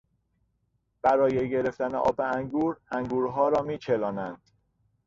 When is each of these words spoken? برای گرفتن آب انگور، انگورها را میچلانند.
برای 1.01 1.49
گرفتن 1.49 1.95
آب 1.95 2.21
انگور، 2.21 2.77
انگورها 2.91 3.49
را 3.49 3.61
میچلانند. 3.61 4.41